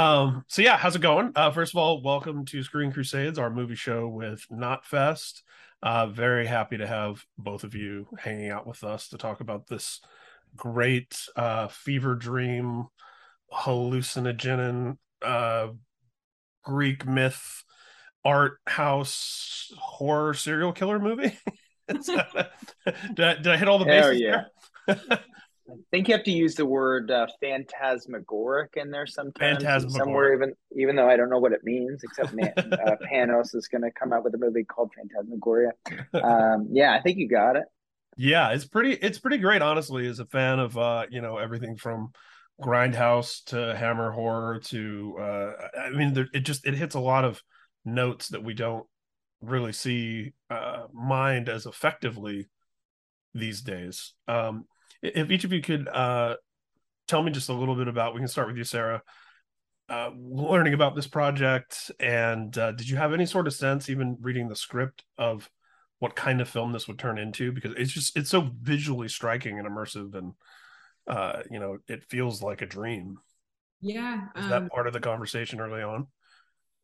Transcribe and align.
Um, 0.00 0.46
so 0.48 0.62
yeah, 0.62 0.78
how's 0.78 0.96
it 0.96 1.02
going? 1.02 1.32
Uh, 1.36 1.50
first 1.50 1.74
of 1.74 1.76
all, 1.76 2.00
welcome 2.00 2.46
to 2.46 2.62
Screen 2.62 2.90
Crusades, 2.90 3.38
our 3.38 3.50
movie 3.50 3.74
show 3.74 4.08
with 4.08 4.46
Knotfest. 4.50 5.42
Uh, 5.82 6.06
very 6.06 6.46
happy 6.46 6.78
to 6.78 6.86
have 6.86 7.22
both 7.36 7.64
of 7.64 7.74
you 7.74 8.06
hanging 8.18 8.48
out 8.48 8.66
with 8.66 8.82
us 8.82 9.08
to 9.08 9.18
talk 9.18 9.40
about 9.40 9.66
this 9.66 10.00
great 10.56 11.20
uh, 11.36 11.68
fever 11.68 12.14
dream, 12.14 12.86
hallucinogen, 13.52 14.96
uh, 15.20 15.68
Greek 16.64 17.06
myth, 17.06 17.62
art 18.24 18.56
house 18.66 19.70
horror 19.78 20.32
serial 20.32 20.72
killer 20.72 20.98
movie. 20.98 21.38
did, 21.88 22.08
I, 22.08 22.46
did 23.34 23.48
I 23.48 23.56
hit 23.58 23.68
all 23.68 23.78
the 23.78 23.84
bases 23.84 24.18
yeah. 24.18 24.44
I 25.72 25.76
think 25.90 26.08
you 26.08 26.14
have 26.14 26.24
to 26.24 26.32
use 26.32 26.54
the 26.54 26.66
word 26.66 27.10
uh, 27.10 27.26
phantasmagoric 27.40 28.74
in 28.76 28.90
there 28.90 29.06
sometimes. 29.06 29.64
Somewhere, 29.94 30.34
even 30.34 30.54
even 30.76 30.96
though 30.96 31.08
I 31.08 31.16
don't 31.16 31.30
know 31.30 31.38
what 31.38 31.52
it 31.52 31.64
means, 31.64 32.02
except 32.02 32.32
man, 32.32 32.52
uh, 32.56 32.96
Panos 33.12 33.54
is 33.54 33.68
going 33.68 33.82
to 33.82 33.90
come 33.90 34.12
out 34.12 34.24
with 34.24 34.34
a 34.34 34.38
movie 34.38 34.64
called 34.64 34.90
Phantasmagoria. 34.96 35.70
Um, 36.14 36.68
yeah, 36.70 36.94
I 36.94 37.00
think 37.00 37.18
you 37.18 37.28
got 37.28 37.56
it. 37.56 37.64
Yeah, 38.16 38.50
it's 38.50 38.66
pretty. 38.66 38.92
It's 38.94 39.18
pretty 39.18 39.38
great, 39.38 39.62
honestly. 39.62 40.06
As 40.06 40.18
a 40.18 40.26
fan 40.26 40.58
of 40.58 40.76
uh, 40.76 41.06
you 41.10 41.20
know 41.20 41.38
everything 41.38 41.76
from 41.76 42.12
grindhouse 42.60 43.42
to 43.46 43.74
hammer 43.74 44.10
horror 44.10 44.58
to 44.58 45.16
uh, 45.18 45.52
I 45.86 45.90
mean, 45.90 46.12
there, 46.12 46.28
it 46.34 46.40
just 46.40 46.66
it 46.66 46.74
hits 46.74 46.94
a 46.94 47.00
lot 47.00 47.24
of 47.24 47.42
notes 47.84 48.28
that 48.28 48.44
we 48.44 48.54
don't 48.54 48.86
really 49.40 49.72
see 49.72 50.32
uh, 50.50 50.84
mined 50.92 51.48
as 51.48 51.66
effectively 51.66 52.48
these 53.34 53.62
days. 53.62 54.14
Um, 54.28 54.64
if 55.02 55.30
each 55.30 55.44
of 55.44 55.52
you 55.52 55.62
could 55.62 55.88
uh, 55.88 56.36
tell 57.08 57.22
me 57.22 57.32
just 57.32 57.48
a 57.48 57.54
little 57.54 57.74
bit 57.74 57.88
about, 57.88 58.14
we 58.14 58.20
can 58.20 58.28
start 58.28 58.48
with 58.48 58.56
you, 58.56 58.64
Sarah. 58.64 59.02
Uh, 59.88 60.10
learning 60.16 60.72
about 60.72 60.94
this 60.94 61.08
project, 61.08 61.90
and 61.98 62.56
uh, 62.56 62.70
did 62.70 62.88
you 62.88 62.96
have 62.96 63.12
any 63.12 63.26
sort 63.26 63.48
of 63.48 63.52
sense, 63.52 63.90
even 63.90 64.16
reading 64.20 64.48
the 64.48 64.54
script, 64.54 65.02
of 65.18 65.50
what 65.98 66.14
kind 66.14 66.40
of 66.40 66.48
film 66.48 66.70
this 66.70 66.86
would 66.86 66.98
turn 66.98 67.18
into? 67.18 67.50
Because 67.50 67.74
it's 67.76 67.90
just 67.90 68.16
it's 68.16 68.30
so 68.30 68.52
visually 68.62 69.08
striking 69.08 69.58
and 69.58 69.66
immersive, 69.66 70.14
and 70.14 70.34
uh, 71.08 71.42
you 71.50 71.58
know, 71.58 71.78
it 71.88 72.04
feels 72.04 72.40
like 72.40 72.62
a 72.62 72.66
dream. 72.66 73.18
Yeah, 73.80 74.26
is 74.36 74.44
um, 74.44 74.50
that 74.50 74.70
part 74.70 74.86
of 74.86 74.92
the 74.92 75.00
conversation 75.00 75.60
early 75.60 75.82
on? 75.82 76.06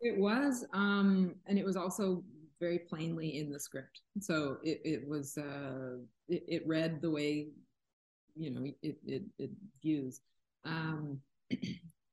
It 0.01 0.19
was, 0.19 0.67
um, 0.73 1.37
and 1.47 1.61
it 1.61 1.65
was 1.65 1.77
also 1.77 2.25
very 2.59 2.81
plainly 2.81 3.39
in 3.39 3.53
the 3.53 3.61
script. 3.61 4.01
So 4.21 4.57
it, 4.65 4.81
it 4.85 5.09
was 5.09 5.39
uh, 5.39 5.99
it, 6.29 6.43
it 6.49 6.63
read 6.67 7.01
the 7.01 7.11
way 7.11 7.51
you 8.37 8.51
know 8.51 8.65
it 8.83 8.99
it, 9.05 9.23
it 9.39 9.51
views. 9.83 10.21
Um, 10.65 11.21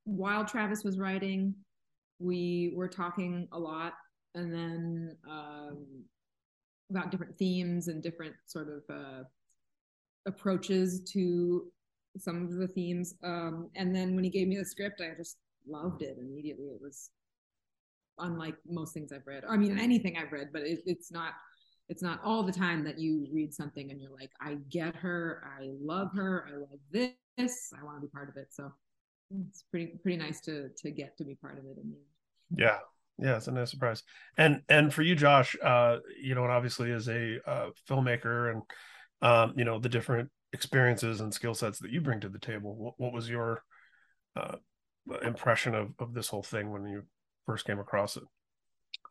while 0.05 0.45
Travis 0.45 0.83
was 0.83 0.97
writing, 0.97 1.55
we 2.19 2.73
were 2.75 2.87
talking 2.87 3.47
a 3.51 3.59
lot, 3.59 3.93
and 4.35 4.53
then 4.53 5.17
um, 5.29 5.85
about 6.89 7.11
different 7.11 7.37
themes 7.37 7.87
and 7.87 8.01
different 8.01 8.35
sort 8.45 8.67
of 8.69 8.95
uh, 8.95 9.23
approaches 10.25 11.01
to 11.11 11.65
some 12.17 12.43
of 12.43 12.53
the 12.53 12.67
themes. 12.67 13.15
Um, 13.23 13.69
and 13.75 13.95
then 13.95 14.15
when 14.15 14.23
he 14.23 14.29
gave 14.29 14.47
me 14.47 14.57
the 14.57 14.65
script, 14.65 15.01
I 15.01 15.15
just 15.17 15.37
loved 15.67 16.01
it 16.01 16.17
immediately. 16.19 16.67
It 16.67 16.81
was 16.81 17.09
unlike 18.19 18.55
most 18.67 18.93
things 18.93 19.11
I've 19.11 19.25
read. 19.25 19.43
Or 19.43 19.53
I 19.53 19.57
mean, 19.57 19.79
anything 19.79 20.17
I've 20.17 20.31
read, 20.31 20.49
but 20.53 20.61
it, 20.61 20.81
it's 20.85 21.11
not 21.11 21.33
it's 21.89 22.01
not 22.01 22.19
all 22.23 22.43
the 22.43 22.51
time 22.51 22.83
that 22.85 22.99
you 22.99 23.27
read 23.31 23.53
something 23.53 23.91
and 23.91 24.01
you're 24.01 24.11
like, 24.11 24.31
I 24.41 24.57
get 24.69 24.95
her, 24.95 25.43
I 25.59 25.69
love 25.81 26.09
her, 26.15 26.47
I 26.49 26.57
love 26.57 26.79
this, 26.91 27.73
I 27.79 27.83
want 27.83 27.97
to 27.97 28.01
be 28.01 28.11
part 28.11 28.29
of 28.29 28.37
it. 28.37 28.47
So 28.51 28.71
it's 29.49 29.63
pretty 29.63 29.99
pretty 30.01 30.17
nice 30.17 30.41
to 30.41 30.69
to 30.77 30.91
get 30.91 31.17
to 31.17 31.23
be 31.23 31.35
part 31.35 31.57
of 31.57 31.65
it 31.65 31.77
in 31.81 31.89
the 31.89 31.97
end. 31.97 32.57
Yeah. 32.57 32.77
Yeah, 33.19 33.37
it's 33.37 33.47
a 33.47 33.51
nice 33.51 33.69
surprise. 33.69 34.01
And 34.37 34.61
and 34.69 34.91
for 34.91 35.03
you, 35.03 35.15
Josh, 35.15 35.55
uh, 35.63 35.97
you 36.19 36.33
know, 36.33 36.43
and 36.43 36.51
obviously 36.51 36.91
as 36.91 37.07
a 37.07 37.37
uh, 37.45 37.69
filmmaker 37.87 38.51
and 38.51 38.61
um, 39.21 39.53
you 39.55 39.65
know, 39.65 39.79
the 39.79 39.89
different 39.89 40.29
experiences 40.51 41.21
and 41.21 41.33
skill 41.33 41.53
sets 41.53 41.79
that 41.79 41.91
you 41.91 42.01
bring 42.01 42.19
to 42.21 42.29
the 42.29 42.39
table, 42.39 42.75
what, 42.75 42.93
what 42.97 43.13
was 43.13 43.29
your 43.29 43.63
uh, 44.35 44.55
impression 45.23 45.75
of, 45.75 45.93
of 45.99 46.13
this 46.13 46.27
whole 46.27 46.43
thing 46.43 46.71
when 46.71 46.85
you 46.85 47.03
first 47.45 47.65
came 47.65 47.79
across 47.79 48.17
it? 48.17 48.23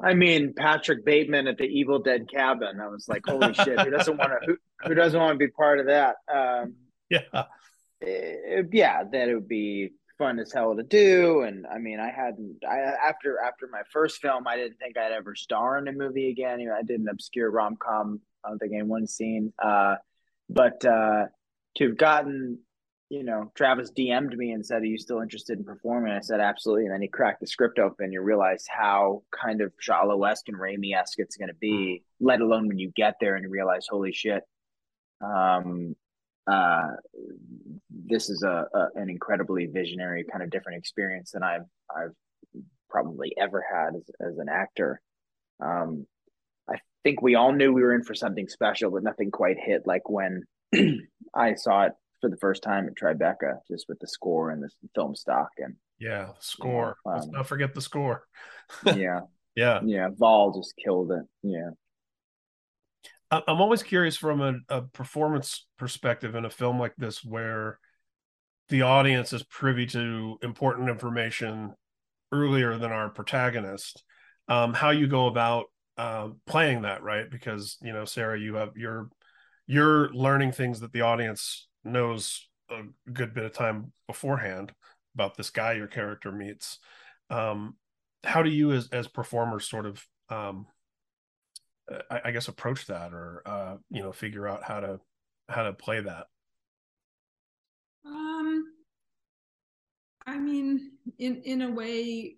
I 0.00 0.14
mean, 0.14 0.54
Patrick 0.54 1.04
Bateman 1.04 1.46
at 1.46 1.58
the 1.58 1.64
Evil 1.64 2.00
Dead 2.00 2.28
cabin. 2.28 2.80
I 2.80 2.88
was 2.88 3.08
like, 3.08 3.22
holy 3.26 3.54
shit, 3.54 3.80
who 3.80 3.90
doesn't 3.90 4.16
want 4.16 4.30
to 4.30 4.46
who, 4.46 4.56
who 4.88 4.94
doesn't 4.94 5.18
want 5.18 5.34
to 5.34 5.38
be 5.38 5.50
part 5.50 5.80
of 5.80 5.86
that? 5.86 6.16
Um, 6.32 6.74
yeah, 7.08 7.44
it, 8.00 8.68
yeah, 8.72 9.04
that 9.04 9.28
it 9.28 9.34
would 9.34 9.48
be 9.48 9.92
fun 10.18 10.38
as 10.38 10.52
hell 10.52 10.76
to 10.76 10.82
do. 10.82 11.42
And 11.42 11.66
I 11.66 11.78
mean, 11.78 12.00
I 12.00 12.10
hadn't. 12.10 12.58
I 12.68 12.78
after 12.78 13.38
after 13.40 13.68
my 13.70 13.82
first 13.92 14.20
film, 14.20 14.46
I 14.46 14.56
didn't 14.56 14.78
think 14.78 14.96
I'd 14.96 15.12
ever 15.12 15.34
star 15.34 15.78
in 15.78 15.88
a 15.88 15.92
movie 15.92 16.30
again. 16.30 16.60
You 16.60 16.68
know, 16.68 16.76
I 16.76 16.82
did 16.82 17.00
an 17.00 17.08
obscure 17.08 17.50
rom 17.50 17.76
com. 17.76 18.20
I 18.44 18.48
don't 18.48 18.58
think 18.58 18.72
in 18.72 18.88
one 18.88 19.06
scene. 19.06 19.52
Uh, 19.62 19.96
but 20.48 20.84
uh, 20.84 21.26
to 21.76 21.88
have 21.88 21.96
gotten 21.96 22.58
you 23.12 23.22
know, 23.22 23.52
Travis 23.54 23.92
DM'd 23.92 24.38
me 24.38 24.52
and 24.52 24.64
said, 24.64 24.80
Are 24.80 24.86
you 24.86 24.96
still 24.96 25.20
interested 25.20 25.58
in 25.58 25.64
performing? 25.64 26.14
I 26.14 26.20
said, 26.20 26.40
Absolutely. 26.40 26.86
And 26.86 26.94
then 26.94 27.02
he 27.02 27.08
cracked 27.08 27.40
the 27.40 27.46
script 27.46 27.78
open. 27.78 28.10
You 28.10 28.22
realize 28.22 28.64
how 28.66 29.22
kind 29.30 29.60
of 29.60 29.70
Giallo 29.78 30.24
esque 30.24 30.48
and 30.48 30.56
Raimi 30.56 30.96
esque 30.96 31.18
it's 31.18 31.36
going 31.36 31.50
to 31.50 31.54
be, 31.54 32.04
let 32.20 32.40
alone 32.40 32.68
when 32.68 32.78
you 32.78 32.90
get 32.96 33.16
there 33.20 33.34
and 33.34 33.44
you 33.44 33.50
realize, 33.50 33.86
Holy 33.86 34.14
shit, 34.14 34.44
um, 35.20 35.94
uh, 36.46 36.92
this 37.90 38.30
is 38.30 38.44
a, 38.44 38.64
a, 38.72 38.88
an 38.94 39.10
incredibly 39.10 39.66
visionary 39.66 40.24
kind 40.24 40.42
of 40.42 40.48
different 40.48 40.78
experience 40.78 41.32
than 41.32 41.42
I've 41.42 41.66
I've 41.94 42.14
probably 42.88 43.34
ever 43.38 43.62
had 43.70 43.94
as, 43.94 44.10
as 44.26 44.38
an 44.38 44.48
actor. 44.48 45.02
Um, 45.60 46.06
I 46.66 46.76
think 47.04 47.20
we 47.20 47.34
all 47.34 47.52
knew 47.52 47.74
we 47.74 47.82
were 47.82 47.94
in 47.94 48.04
for 48.04 48.14
something 48.14 48.48
special, 48.48 48.90
but 48.90 49.02
nothing 49.02 49.30
quite 49.30 49.58
hit 49.60 49.82
like 49.84 50.08
when 50.08 50.44
I 51.34 51.56
saw 51.56 51.82
it 51.82 51.92
for 52.22 52.30
the 52.30 52.38
first 52.38 52.62
time 52.62 52.86
at 52.86 52.94
Tribeca, 52.94 53.58
just 53.68 53.86
with 53.88 53.98
the 53.98 54.06
score 54.06 54.50
and 54.50 54.62
the 54.62 54.70
film 54.94 55.14
stock 55.14 55.50
and 55.58 55.74
yeah, 55.98 56.26
the 56.26 56.34
score. 56.40 56.96
um, 57.04 57.12
Let's 57.14 57.26
not 57.26 57.46
forget 57.46 57.74
the 57.74 57.82
score. 57.82 58.24
yeah, 58.86 59.20
yeah, 59.54 59.80
yeah. 59.84 60.08
Val 60.16 60.54
just 60.56 60.74
killed 60.82 61.12
it. 61.12 61.24
Yeah. 61.42 61.70
I'm 63.30 63.62
always 63.62 63.82
curious 63.82 64.16
from 64.16 64.42
a, 64.42 64.54
a 64.68 64.82
performance 64.82 65.66
perspective 65.78 66.34
in 66.34 66.44
a 66.44 66.50
film 66.50 66.78
like 66.78 66.94
this, 66.98 67.24
where 67.24 67.78
the 68.68 68.82
audience 68.82 69.32
is 69.32 69.42
privy 69.44 69.86
to 69.86 70.38
important 70.42 70.90
information 70.90 71.72
earlier 72.30 72.76
than 72.76 72.92
our 72.92 73.08
protagonist. 73.08 74.04
Um, 74.48 74.74
how 74.74 74.90
you 74.90 75.06
go 75.06 75.28
about 75.28 75.66
uh, 75.96 76.28
playing 76.46 76.82
that, 76.82 77.02
right? 77.02 77.30
Because 77.30 77.78
you 77.82 77.92
know, 77.92 78.04
Sarah, 78.04 78.38
you 78.38 78.56
have 78.56 78.76
you're 78.76 79.08
you're 79.66 80.12
learning 80.12 80.52
things 80.52 80.80
that 80.80 80.92
the 80.92 81.00
audience 81.00 81.68
knows 81.84 82.48
a 82.70 82.82
good 83.12 83.34
bit 83.34 83.44
of 83.44 83.52
time 83.52 83.92
beforehand 84.06 84.72
about 85.14 85.36
this 85.36 85.50
guy 85.50 85.72
your 85.72 85.86
character 85.86 86.32
meets. 86.32 86.78
Um, 87.30 87.76
how 88.24 88.42
do 88.42 88.50
you 88.50 88.72
as 88.72 88.88
as 88.92 89.08
performers 89.08 89.68
sort 89.68 89.86
of 89.86 90.06
um, 90.28 90.66
I, 92.10 92.20
I, 92.26 92.30
guess 92.30 92.48
approach 92.48 92.86
that 92.86 93.12
or 93.12 93.42
uh, 93.44 93.76
you 93.90 94.02
know 94.02 94.12
figure 94.12 94.46
out 94.46 94.62
how 94.62 94.80
to 94.80 95.00
how 95.48 95.64
to 95.64 95.72
play 95.72 96.00
that? 96.00 96.26
Um 98.04 98.64
i 100.26 100.38
mean 100.38 100.92
in 101.18 101.42
in 101.42 101.62
a 101.62 101.70
way 101.70 102.36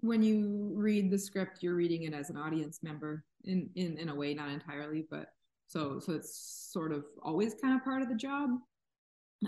when 0.00 0.22
you 0.22 0.72
read 0.74 1.10
the 1.10 1.18
script 1.18 1.62
you're 1.62 1.74
reading 1.74 2.04
it 2.04 2.14
as 2.14 2.30
an 2.30 2.36
audience 2.36 2.80
member 2.82 3.24
in 3.44 3.70
in 3.74 3.98
in 3.98 4.08
a 4.08 4.14
way 4.14 4.34
not 4.34 4.50
entirely 4.50 5.06
but 5.10 5.32
so 5.70 6.00
so 6.00 6.12
it's 6.12 6.68
sort 6.72 6.90
of 6.92 7.04
always 7.22 7.54
kind 7.54 7.76
of 7.76 7.84
part 7.84 8.02
of 8.02 8.08
the 8.08 8.16
job. 8.16 8.50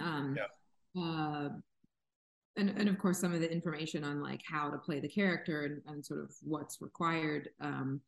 Um, 0.00 0.36
yeah. 0.36 1.02
Uh, 1.02 1.48
and 2.56 2.70
and 2.70 2.88
of 2.88 2.98
course 2.98 3.18
some 3.18 3.32
of 3.32 3.40
the 3.40 3.50
information 3.50 4.04
on 4.04 4.22
like 4.22 4.40
how 4.46 4.70
to 4.70 4.78
play 4.78 5.00
the 5.00 5.08
character 5.08 5.64
and, 5.64 5.82
and 5.86 6.04
sort 6.04 6.20
of 6.20 6.30
what's 6.42 6.80
required 6.80 7.48
um, 7.60 8.00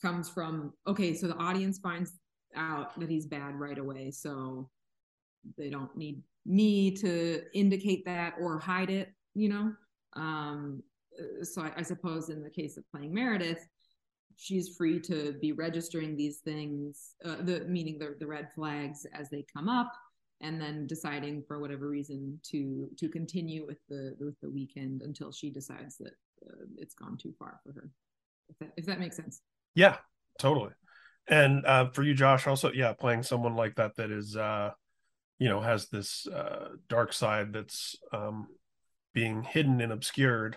comes 0.00 0.28
from 0.28 0.72
okay 0.86 1.14
so 1.14 1.26
the 1.26 1.36
audience 1.36 1.78
finds 1.78 2.12
out 2.54 2.98
that 3.00 3.08
he's 3.08 3.26
bad 3.26 3.54
right 3.54 3.78
away 3.78 4.10
so 4.10 4.68
they 5.56 5.70
don't 5.70 5.94
need 5.96 6.22
me 6.44 6.90
to 6.90 7.42
indicate 7.54 8.04
that 8.04 8.34
or 8.38 8.58
hide 8.58 8.90
it 8.90 9.12
you 9.34 9.48
know 9.48 9.72
um, 10.14 10.82
so 11.42 11.62
I, 11.62 11.72
I, 11.78 11.82
suppose 11.82 12.28
in 12.30 12.42
the 12.42 12.50
case 12.50 12.76
of 12.76 12.84
playing 12.90 13.12
meredith 13.12 13.66
she's 14.36 14.76
free 14.76 15.00
to 15.00 15.34
be 15.40 15.52
registering 15.52 16.16
these 16.16 16.38
things, 16.38 17.14
uh, 17.24 17.36
the 17.40 17.60
meaning 17.66 17.98
the 17.98 18.16
the 18.18 18.26
red 18.26 18.48
flags 18.54 19.06
as 19.12 19.28
they 19.30 19.44
come 19.54 19.68
up, 19.68 19.92
and 20.40 20.60
then 20.60 20.86
deciding 20.86 21.42
for 21.46 21.58
whatever 21.58 21.88
reason 21.88 22.38
to 22.50 22.88
to 22.98 23.08
continue 23.08 23.66
with 23.66 23.78
the 23.88 24.14
with 24.20 24.38
the 24.40 24.50
weekend 24.50 25.02
until 25.02 25.32
she 25.32 25.50
decides 25.50 25.96
that 25.98 26.14
uh, 26.46 26.64
it's 26.76 26.94
gone 26.94 27.16
too 27.16 27.34
far 27.38 27.60
for 27.64 27.72
her. 27.72 27.90
If 28.48 28.58
that 28.58 28.72
if 28.76 28.86
that 28.86 29.00
makes 29.00 29.16
sense. 29.16 29.40
Yeah, 29.74 29.96
totally. 30.38 30.70
And 31.28 31.66
uh, 31.66 31.90
for 31.90 32.02
you, 32.02 32.14
Josh, 32.14 32.46
also, 32.46 32.70
yeah, 32.72 32.92
playing 32.92 33.24
someone 33.24 33.56
like 33.56 33.76
that 33.76 33.96
that 33.96 34.12
is, 34.12 34.36
uh, 34.36 34.70
you 35.40 35.48
know, 35.48 35.60
has 35.60 35.88
this 35.88 36.26
uh, 36.28 36.68
dark 36.88 37.12
side 37.12 37.52
that's 37.52 37.96
um, 38.12 38.46
being 39.12 39.42
hidden 39.42 39.80
and 39.80 39.92
obscured 39.92 40.56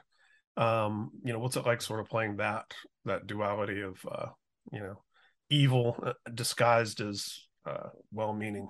um 0.58 1.12
you 1.24 1.32
know 1.32 1.40
what's 1.40 1.56
it 1.56 1.66
like 1.66 1.82
sort 1.82 2.00
of 2.00 2.10
playing 2.10 2.38
that 2.38 2.66
that 3.06 3.28
duality 3.28 3.82
of 3.82 3.98
uh 4.12 4.28
you 4.72 4.80
know 4.80 5.02
evil 5.50 5.98
uh, 6.06 6.14
disguised 6.34 7.02
as 7.02 7.40
uh 7.66 7.90
well-meaning? 8.12 8.68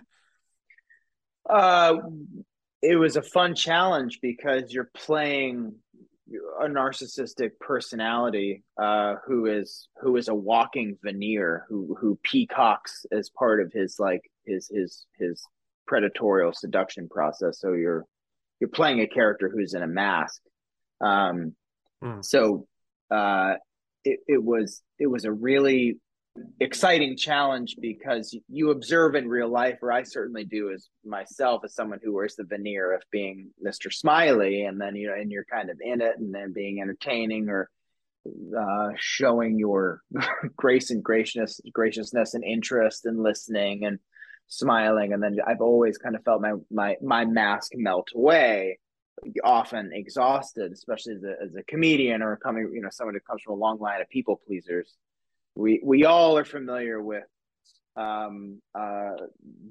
Uh 1.50 1.98
it 2.82 2.96
was 2.96 3.18
a 3.18 3.22
fun 3.22 3.56
challenge 3.56 4.20
because 4.22 4.72
you're 4.72 4.90
playing 4.96 5.74
a 6.62 6.66
narcissistic 6.66 7.52
personality 7.60 8.64
uh, 8.78 9.16
who 9.26 9.48
is 9.48 9.88
who 10.02 10.16
is 10.18 10.28
a 10.28 10.36
walking 10.36 10.98
veneer 11.04 11.66
who 11.68 11.98
who 12.00 12.20
peacocks 12.24 13.06
as 13.12 13.30
part 13.30 13.62
of 13.62 13.72
his 13.74 13.96
like 14.00 14.22
his 14.46 14.70
his 14.74 15.06
his 15.18 15.44
predatorial 15.90 16.54
seduction 16.54 17.10
process. 17.10 17.60
So 17.60 17.74
you're 17.74 18.06
you're 18.60 18.70
playing 18.70 19.02
a 19.02 19.08
character 19.08 19.50
who's 19.50 19.74
in 19.74 19.82
a 19.82 19.88
mask. 19.88 20.42
Um 21.02 21.56
mm. 22.04 22.24
so 22.24 22.68
uh 23.12 23.54
it, 24.04 24.20
it 24.28 24.44
was 24.44 24.82
it 24.98 25.08
was 25.08 25.26
a 25.26 25.32
really 25.32 26.00
exciting 26.60 27.18
challenge 27.18 27.76
because 27.82 28.38
you 28.48 28.72
observe 28.72 29.16
in 29.16 29.28
real 29.28 29.50
life, 29.50 29.80
or 29.82 29.92
I 29.92 30.04
certainly 30.04 30.46
do 30.46 30.72
as 30.72 30.88
myself, 31.06 31.64
as 31.64 31.74
someone 31.74 32.00
who 32.04 32.14
wears 32.14 32.36
the 32.36 32.44
veneer 32.44 32.94
of 32.94 33.02
being 33.12 33.52
Mr. 33.66 33.92
Smiley, 33.92 34.64
and 34.64 34.80
then 34.80 34.96
you 34.96 35.08
know, 35.08 35.14
and 35.14 35.32
you're 35.32 35.46
kind 35.46 35.70
of 35.70 35.78
in 35.82 36.02
it, 36.02 36.16
and 36.18 36.34
then 36.34 36.54
being 36.54 36.82
entertaining 36.82 37.50
or 37.50 37.70
uh, 38.58 38.90
showing 38.98 39.58
your 39.58 40.02
grace 40.56 40.92
and 40.92 41.04
graciousness, 41.04 41.60
graciousness 41.74 42.34
and 42.34 42.44
interest 42.44 43.06
and 43.06 43.22
listening 43.22 43.86
and 43.86 44.00
smiling, 44.48 45.14
and 45.14 45.22
then 45.22 45.38
I've 45.46 45.62
always 45.62 45.98
kind 45.98 46.16
of 46.16 46.24
felt 46.24 46.42
my 46.42 46.54
my 46.72 46.96
my 47.02 47.26
mask 47.26 47.72
melt 47.76 48.10
away 48.16 48.80
often 49.44 49.92
exhausted, 49.94 50.72
especially 50.72 51.16
as 51.16 51.24
a, 51.24 51.36
as 51.44 51.56
a 51.56 51.64
comedian 51.64 52.22
or 52.22 52.36
coming, 52.38 52.72
you 52.74 52.82
know, 52.82 52.90
someone 52.92 53.16
who 53.16 53.20
comes 53.20 53.42
from 53.42 53.54
a 53.54 53.58
long 53.58 53.80
line 53.80 54.02
of 54.02 54.10
people 54.10 54.42
pleasers. 54.46 54.96
We 55.56 55.82
we 55.84 56.06
all 56.06 56.38
are 56.38 56.46
familiar 56.46 57.02
with 57.02 57.26
um, 57.96 58.62
uh, 58.74 59.16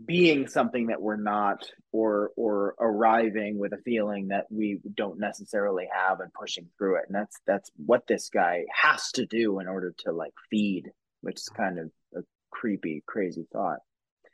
being 0.04 0.48
something 0.48 0.88
that 0.88 1.00
we're 1.00 1.16
not 1.16 1.70
or 1.92 2.32
or 2.36 2.74
arriving 2.78 3.58
with 3.58 3.72
a 3.72 3.78
feeling 3.78 4.28
that 4.28 4.46
we 4.50 4.80
don't 4.94 5.18
necessarily 5.18 5.88
have 5.92 6.20
and 6.20 6.32
pushing 6.34 6.68
through 6.76 6.96
it. 6.96 7.04
And 7.06 7.14
that's 7.14 7.36
that's 7.46 7.70
what 7.76 8.06
this 8.06 8.28
guy 8.28 8.64
has 8.72 9.10
to 9.12 9.24
do 9.26 9.60
in 9.60 9.68
order 9.68 9.94
to 10.04 10.12
like 10.12 10.34
feed 10.50 10.90
which 11.20 11.36
is 11.36 11.48
kind 11.48 11.78
of 11.78 11.90
a 12.16 12.20
creepy 12.50 13.02
crazy 13.06 13.46
thought. 13.52 13.78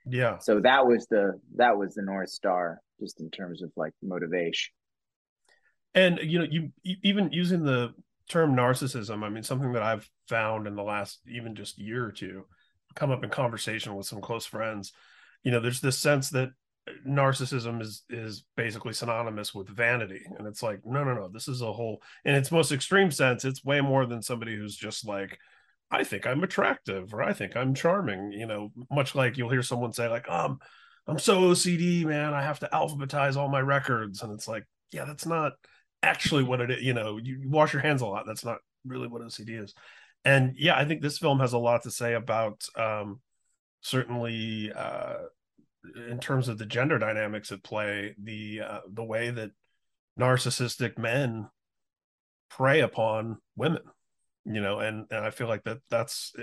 Yeah. 0.06 0.38
So 0.38 0.60
that 0.60 0.86
was 0.86 1.06
the 1.06 1.40
that 1.56 1.78
was 1.78 1.94
the 1.94 2.02
north 2.02 2.28
star 2.28 2.80
just 3.00 3.20
in 3.20 3.30
terms 3.30 3.62
of 3.62 3.70
like 3.76 3.92
motivation 4.02 4.72
and 5.94 6.18
you 6.22 6.38
know 6.38 6.46
you 6.50 6.70
even 7.02 7.32
using 7.32 7.64
the 7.64 7.94
term 8.28 8.54
narcissism, 8.54 9.22
I 9.22 9.28
mean, 9.28 9.42
something 9.42 9.72
that 9.72 9.82
I've 9.82 10.08
found 10.28 10.66
in 10.66 10.76
the 10.76 10.82
last 10.82 11.20
even 11.28 11.54
just 11.54 11.78
year 11.78 12.04
or 12.04 12.12
two, 12.12 12.44
come 12.94 13.10
up 13.10 13.22
in 13.22 13.30
conversation 13.30 13.94
with 13.94 14.06
some 14.06 14.20
close 14.20 14.46
friends. 14.46 14.92
You 15.42 15.52
know, 15.52 15.60
there's 15.60 15.80
this 15.80 15.98
sense 15.98 16.30
that 16.30 16.50
narcissism 17.06 17.80
is 17.80 18.02
is 18.10 18.44
basically 18.56 18.92
synonymous 18.92 19.54
with 19.54 19.68
vanity 19.68 20.20
and 20.36 20.46
it's 20.46 20.62
like 20.62 20.80
no 20.84 21.02
no 21.02 21.14
no 21.14 21.28
this 21.28 21.48
is 21.48 21.62
a 21.62 21.72
whole 21.72 22.02
in 22.26 22.34
its 22.34 22.52
most 22.52 22.72
extreme 22.72 23.10
sense 23.10 23.42
it's 23.42 23.64
way 23.64 23.80
more 23.80 24.04
than 24.04 24.20
somebody 24.20 24.54
who's 24.54 24.76
just 24.76 25.06
like 25.06 25.38
i 25.90 26.04
think 26.04 26.26
i'm 26.26 26.42
attractive 26.42 27.14
or 27.14 27.22
i 27.22 27.32
think 27.32 27.56
i'm 27.56 27.72
charming 27.72 28.32
you 28.32 28.46
know 28.46 28.70
much 28.90 29.14
like 29.14 29.38
you'll 29.38 29.48
hear 29.48 29.62
someone 29.62 29.94
say 29.94 30.08
like 30.08 30.28
um 30.28 30.58
i'm 31.06 31.18
so 31.18 31.40
ocd 31.40 32.04
man 32.04 32.34
i 32.34 32.42
have 32.42 32.58
to 32.58 32.68
alphabetize 32.70 33.36
all 33.36 33.48
my 33.48 33.60
records 33.60 34.22
and 34.22 34.30
it's 34.34 34.46
like 34.46 34.64
yeah 34.92 35.06
that's 35.06 35.24
not 35.24 35.54
actually 36.04 36.44
what 36.44 36.60
it 36.60 36.70
is. 36.70 36.82
You 36.82 36.94
know, 36.94 37.18
you, 37.22 37.42
wash 37.46 37.72
your 37.72 37.82
hands 37.82 38.02
a 38.02 38.06
lot. 38.06 38.24
That's 38.26 38.44
not 38.44 38.58
really 38.84 39.08
what 39.08 39.22
OCD 39.22 39.62
is. 39.62 39.74
And 40.24 40.54
yeah, 40.56 40.76
I 40.76 40.84
think 40.84 41.02
this 41.02 41.18
film 41.18 41.40
has 41.40 41.52
a 41.52 41.58
lot 41.58 41.82
to 41.82 41.90
say 41.90 42.14
about 42.14 42.64
um, 42.76 43.20
certainly 43.80 44.72
uh, 44.74 45.16
in 46.08 46.18
terms 46.18 46.48
of 46.48 46.58
the 46.58 46.66
gender 46.66 46.98
dynamics 46.98 47.52
at 47.52 47.62
play, 47.62 48.14
the 48.22 48.60
uh, 48.60 48.80
the 48.90 49.04
way 49.04 49.30
that 49.30 49.50
narcissistic 50.18 50.96
men 50.96 51.48
prey 52.48 52.80
upon 52.80 53.38
women 53.56 53.82
you 54.44 54.60
know 54.60 54.78
and, 54.78 55.06
and 55.10 55.24
i 55.24 55.30
feel 55.30 55.48
like 55.48 55.64
that 55.64 55.78
that's 55.90 56.34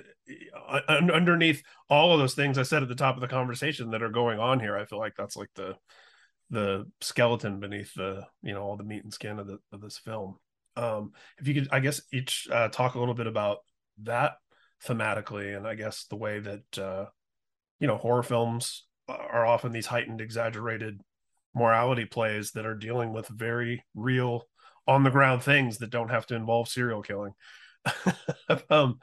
uh, 0.69 0.79
underneath 0.89 1.61
all 1.89 2.13
of 2.13 2.19
those 2.19 2.33
things 2.33 2.57
i 2.57 2.63
said 2.63 2.81
at 2.81 2.89
the 2.89 2.95
top 2.95 3.15
of 3.15 3.21
the 3.21 3.27
conversation 3.27 3.91
that 3.91 4.01
are 4.01 4.09
going 4.09 4.39
on 4.39 4.59
here 4.59 4.77
i 4.77 4.85
feel 4.85 4.99
like 4.99 5.13
that's 5.15 5.37
like 5.37 5.49
the 5.55 5.75
the 6.51 6.85
skeleton 6.99 7.59
beneath 7.59 7.93
the 7.95 8.27
you 8.43 8.53
know 8.53 8.61
all 8.61 8.77
the 8.77 8.83
meat 8.83 9.03
and 9.03 9.13
skin 9.13 9.39
of 9.39 9.47
the 9.47 9.57
of 9.71 9.81
this 9.81 9.97
film. 9.97 10.35
Um, 10.75 11.13
if 11.39 11.47
you 11.47 11.53
could, 11.53 11.69
I 11.71 11.79
guess 11.79 12.01
each 12.13 12.47
uh, 12.51 12.67
talk 12.67 12.95
a 12.95 12.99
little 12.99 13.13
bit 13.13 13.27
about 13.27 13.59
that 14.03 14.33
thematically, 14.85 15.55
and 15.55 15.65
I 15.65 15.75
guess 15.75 16.05
the 16.09 16.17
way 16.17 16.39
that 16.39 16.77
uh, 16.77 17.05
you 17.79 17.87
know 17.87 17.97
horror 17.97 18.23
films 18.23 18.85
are 19.07 19.45
often 19.45 19.71
these 19.71 19.87
heightened, 19.87 20.21
exaggerated 20.21 21.01
morality 21.55 22.05
plays 22.05 22.51
that 22.51 22.65
are 22.65 22.75
dealing 22.75 23.11
with 23.13 23.27
very 23.27 23.83
real, 23.95 24.47
on 24.87 25.03
the 25.03 25.09
ground 25.09 25.41
things 25.43 25.77
that 25.79 25.89
don't 25.89 26.11
have 26.11 26.25
to 26.27 26.35
involve 26.35 26.67
serial 26.67 27.01
killing. 27.01 27.33
um, 28.69 28.99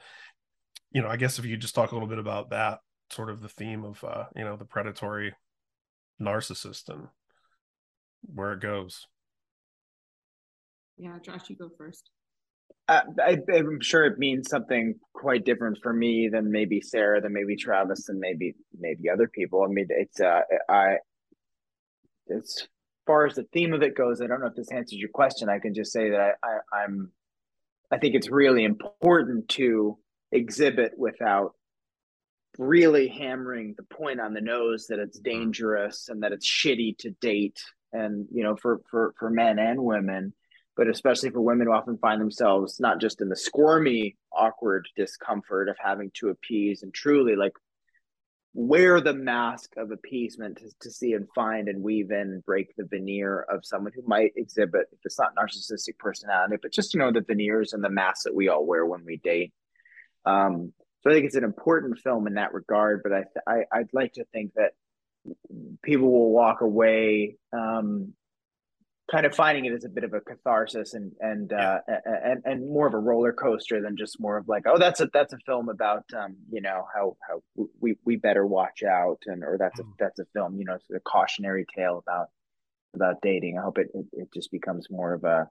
you 0.91 1.01
know, 1.01 1.07
I 1.07 1.17
guess 1.17 1.39
if 1.39 1.45
you 1.45 1.57
just 1.57 1.75
talk 1.75 1.91
a 1.91 1.95
little 1.95 2.07
bit 2.07 2.19
about 2.19 2.51
that 2.51 2.79
sort 3.11 3.29
of 3.29 3.41
the 3.41 3.49
theme 3.49 3.83
of 3.83 4.03
uh, 4.03 4.25
you 4.35 4.43
know 4.43 4.55
the 4.55 4.65
predatory 4.65 5.33
narcissist 6.21 6.89
and 6.89 7.07
where 8.21 8.53
it 8.53 8.61
goes. 8.61 9.05
Yeah, 10.97 11.17
Josh, 11.23 11.49
you 11.49 11.55
go 11.55 11.69
first. 11.77 12.09
Uh, 12.87 13.01
I, 13.23 13.37
am 13.53 13.79
sure 13.81 14.05
it 14.05 14.17
means 14.17 14.49
something 14.49 14.95
quite 15.13 15.45
different 15.45 15.77
for 15.81 15.93
me 15.93 16.27
than 16.27 16.51
maybe 16.51 16.81
Sarah, 16.81 17.21
than 17.21 17.33
maybe 17.33 17.55
Travis, 17.55 18.09
and 18.09 18.19
maybe 18.19 18.55
maybe 18.79 19.09
other 19.09 19.27
people. 19.27 19.63
I 19.63 19.67
mean, 19.67 19.87
it's 19.89 20.19
uh, 20.19 20.41
I 20.67 20.97
as 22.35 22.67
far 23.05 23.25
as 23.25 23.35
the 23.35 23.45
theme 23.53 23.73
of 23.73 23.81
it 23.81 23.95
goes, 23.95 24.21
I 24.21 24.27
don't 24.27 24.41
know 24.41 24.47
if 24.47 24.55
this 24.55 24.71
answers 24.71 24.99
your 24.99 25.09
question. 25.09 25.49
I 25.49 25.59
can 25.59 25.73
just 25.73 25.91
say 25.91 26.09
that 26.09 26.35
I, 26.43 26.47
I 26.47 26.83
I'm 26.83 27.11
I 27.91 27.97
think 27.97 28.15
it's 28.15 28.29
really 28.29 28.63
important 28.63 29.49
to 29.49 29.97
exhibit 30.31 30.93
without 30.97 31.53
really 32.57 33.07
hammering 33.07 33.75
the 33.77 33.95
point 33.95 34.19
on 34.19 34.33
the 34.33 34.41
nose 34.41 34.87
that 34.87 34.99
it's 34.99 35.19
dangerous 35.19 36.09
and 36.09 36.23
that 36.23 36.31
it's 36.31 36.49
shitty 36.49 36.97
to 36.97 37.11
date 37.21 37.59
and 37.93 38.27
you 38.31 38.43
know 38.43 38.55
for 38.55 38.81
for 38.89 39.13
for 39.17 39.29
men 39.29 39.59
and 39.59 39.83
women 39.83 40.33
but 40.75 40.87
especially 40.87 41.29
for 41.29 41.41
women 41.41 41.67
who 41.67 41.73
often 41.73 41.97
find 41.97 42.21
themselves 42.21 42.79
not 42.79 43.01
just 43.01 43.21
in 43.21 43.29
the 43.29 43.35
squirmy 43.35 44.15
awkward 44.31 44.87
discomfort 44.95 45.69
of 45.69 45.75
having 45.83 46.11
to 46.13 46.29
appease 46.29 46.83
and 46.83 46.93
truly 46.93 47.35
like 47.35 47.53
wear 48.53 48.99
the 48.99 49.13
mask 49.13 49.73
of 49.77 49.91
appeasement 49.91 50.57
to, 50.57 50.69
to 50.81 50.89
see 50.89 51.13
and 51.13 51.27
find 51.35 51.67
and 51.67 51.83
weave 51.83 52.11
in 52.11 52.17
and 52.17 52.45
break 52.45 52.73
the 52.75 52.85
veneer 52.85 53.45
of 53.49 53.63
someone 53.63 53.91
who 53.93 54.01
might 54.07 54.31
exhibit 54.35 54.87
if 54.91 54.99
it's 55.03 55.19
not 55.19 55.35
narcissistic 55.35 55.97
personality 55.97 56.55
but 56.61 56.73
just 56.73 56.93
you 56.93 56.99
know 56.99 57.11
the 57.11 57.21
veneers 57.21 57.73
and 57.73 57.83
the 57.83 57.89
masks 57.89 58.23
that 58.23 58.35
we 58.35 58.47
all 58.47 58.65
wear 58.65 58.85
when 58.85 59.05
we 59.05 59.17
date. 59.17 59.53
Um 60.25 60.73
so 61.01 61.09
i 61.09 61.13
think 61.13 61.25
it's 61.25 61.35
an 61.35 61.43
important 61.43 61.97
film 61.99 62.27
in 62.27 62.33
that 62.35 62.53
regard 62.53 63.01
but 63.03 63.13
i, 63.13 63.23
I 63.47 63.63
i'd 63.73 63.93
like 63.93 64.13
to 64.13 64.25
think 64.33 64.53
that 64.55 64.71
people 65.83 66.11
will 66.11 66.31
walk 66.31 66.61
away 66.61 67.35
um, 67.53 68.13
kind 69.11 69.25
of 69.25 69.35
finding 69.35 69.65
it 69.65 69.73
as 69.73 69.85
a 69.85 69.89
bit 69.89 70.03
of 70.03 70.13
a 70.13 70.21
catharsis 70.21 70.93
and 70.93 71.11
and 71.19 71.51
yeah. 71.51 71.79
uh, 71.87 71.93
and 72.23 72.41
and 72.45 72.69
more 72.69 72.87
of 72.87 72.93
a 72.93 72.99
roller 72.99 73.33
coaster 73.33 73.81
than 73.81 73.97
just 73.97 74.19
more 74.19 74.37
of 74.37 74.47
like 74.47 74.63
oh 74.67 74.77
that's 74.77 75.01
a 75.01 75.09
that's 75.13 75.33
a 75.33 75.39
film 75.45 75.69
about 75.69 76.03
um, 76.17 76.35
you 76.51 76.61
know 76.61 76.85
how 76.93 77.17
how 77.27 77.41
we 77.79 77.95
we 78.05 78.15
better 78.15 78.45
watch 78.45 78.83
out 78.83 79.19
and 79.25 79.43
or 79.43 79.57
that's 79.57 79.79
a 79.79 79.83
mm. 79.83 79.91
that's 79.97 80.19
a 80.19 80.25
film 80.33 80.57
you 80.57 80.65
know 80.65 80.75
it's 80.75 80.89
a 80.95 80.99
cautionary 80.99 81.65
tale 81.75 82.03
about 82.05 82.27
about 82.93 83.21
dating. 83.21 83.57
I 83.57 83.63
hope 83.63 83.77
it, 83.77 83.89
it 83.93 84.05
it 84.13 84.33
just 84.33 84.51
becomes 84.51 84.87
more 84.89 85.13
of 85.13 85.23
a 85.23 85.47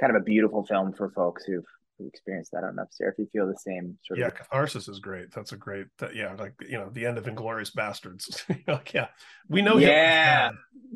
kind 0.00 0.14
of 0.14 0.20
a 0.20 0.24
beautiful 0.24 0.64
film 0.64 0.92
for 0.92 1.10
folks 1.10 1.44
who've 1.44 1.64
experienced 2.00 2.52
that. 2.52 2.58
I 2.58 2.60
don't 2.62 2.76
know 2.76 2.82
if 2.82 2.92
Sarah, 2.92 3.12
if 3.12 3.18
you 3.18 3.26
feel 3.32 3.46
the 3.46 3.56
same 3.56 3.98
sort 4.04 4.18
yeah, 4.18 4.26
of. 4.26 4.32
Yeah, 4.32 4.38
catharsis 4.38 4.88
is 4.88 4.98
great. 4.98 5.32
That's 5.32 5.52
a 5.52 5.56
great. 5.56 5.86
That, 5.98 6.14
yeah, 6.14 6.34
like 6.38 6.54
you 6.68 6.78
know, 6.78 6.90
the 6.90 7.06
end 7.06 7.18
of 7.18 7.24
Inglourious 7.24 7.72
Basterds. 7.74 8.42
like, 8.68 8.92
yeah, 8.92 9.08
we 9.48 9.62
know. 9.62 9.78
Yeah, 9.78 10.50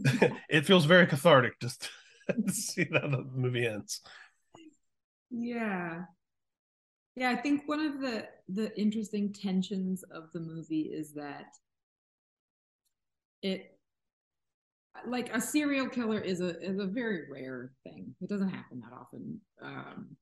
it 0.48 0.66
feels 0.66 0.84
very 0.84 1.06
cathartic 1.06 1.58
just 1.60 1.90
to 2.46 2.52
see 2.52 2.86
how 2.92 3.00
the 3.00 3.24
movie 3.34 3.66
ends. 3.66 4.00
Yeah, 5.30 6.02
yeah. 7.16 7.30
I 7.30 7.36
think 7.36 7.62
one 7.66 7.80
of 7.80 8.00
the 8.00 8.26
the 8.48 8.78
interesting 8.78 9.32
tensions 9.32 10.02
of 10.10 10.32
the 10.32 10.40
movie 10.40 10.90
is 10.92 11.14
that 11.14 11.46
it 13.42 13.78
like 15.06 15.34
a 15.34 15.40
serial 15.40 15.88
killer 15.88 16.20
is 16.20 16.40
a 16.40 16.60
is 16.60 16.78
a 16.78 16.86
very 16.86 17.30
rare 17.30 17.72
thing. 17.84 18.14
It 18.20 18.28
doesn't 18.28 18.48
happen 18.48 18.80
that 18.80 18.92
often. 18.92 19.40
Um, 19.62 20.16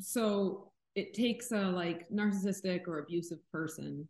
so 0.00 0.70
it 0.94 1.14
takes 1.14 1.52
a 1.52 1.60
like 1.60 2.08
narcissistic 2.10 2.86
or 2.86 2.98
abusive 2.98 3.38
person 3.50 4.06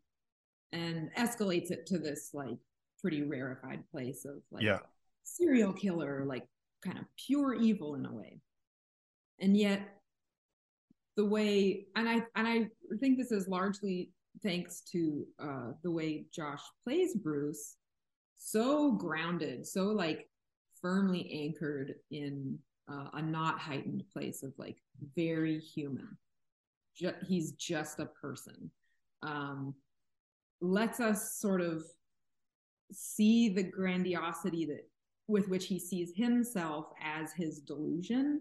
and 0.73 1.11
escalates 1.19 1.71
it 1.71 1.87
to 1.87 1.99
this 1.99 2.31
like 2.33 2.59
pretty 3.01 3.23
rarefied 3.23 3.83
place 3.91 4.25
of 4.25 4.37
like 4.51 4.63
yeah 4.63 4.79
serial 5.25 5.73
killer 5.73 6.25
like 6.27 6.45
kind 6.85 6.99
of 6.99 7.05
pure 7.17 7.55
evil 7.55 7.95
in 7.95 8.07
a 8.07 8.13
way. 8.13 8.41
And 9.41 9.57
yet 9.57 9.81
the 11.17 11.25
way 11.25 11.87
and 11.97 12.09
I 12.09 12.15
and 12.35 12.49
I 12.49 12.69
think 13.01 13.19
this 13.19 13.33
is 13.33 13.49
largely 13.49 14.11
thanks 14.43 14.81
to 14.93 15.27
uh 15.39 15.73
the 15.83 15.91
way 15.91 16.27
Josh 16.35 16.63
plays 16.85 17.15
Bruce 17.15 17.77
so 18.39 18.93
grounded, 18.93 19.67
so 19.67 19.85
like 19.87 20.29
firmly 20.81 21.31
anchored 21.45 21.95
in 22.11 22.59
uh, 22.93 23.09
a 23.15 23.23
not 23.23 23.59
heightened 23.59 24.05
place 24.13 24.43
of 24.43 24.53
like 24.59 24.77
very 25.17 25.59
human. 25.59 26.17
Ju- 26.97 27.15
he's 27.27 27.53
just 27.53 28.01
a 28.01 28.07
person. 28.07 28.71
Um, 29.23 29.75
lets 30.61 31.01
us 31.01 31.39
sort 31.39 31.61
of 31.61 31.85
see 32.93 33.49
the 33.49 33.63
grandiosity 33.63 34.67
that 34.67 34.89
with 35.29 35.49
which 35.49 35.67
he 35.67 35.79
sees 35.79 36.13
himself 36.15 36.87
as 37.03 37.33
his 37.33 37.61
delusion 37.61 38.41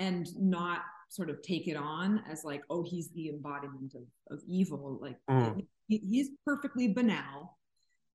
and 0.00 0.28
not 0.38 0.80
sort 1.10 1.30
of 1.30 1.40
take 1.42 1.68
it 1.68 1.76
on 1.76 2.22
as 2.30 2.44
like 2.44 2.62
oh 2.70 2.82
he's 2.82 3.08
the 3.10 3.28
embodiment 3.28 3.94
of, 3.94 4.02
of 4.34 4.42
evil 4.46 4.98
like 5.00 5.16
mm. 5.30 5.64
he, 5.86 5.98
he's 5.98 6.30
perfectly 6.44 6.92
banal 6.92 7.56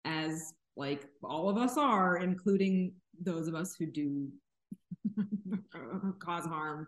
as 0.04 0.52
like 0.76 1.06
all 1.22 1.48
of 1.48 1.56
us 1.56 1.76
are 1.76 2.18
including 2.18 2.92
those 3.20 3.46
of 3.46 3.54
us 3.54 3.74
who 3.78 3.86
do 3.86 4.28
cause 6.18 6.44
harm 6.44 6.86